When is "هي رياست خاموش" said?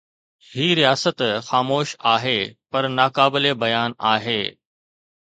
0.53-1.89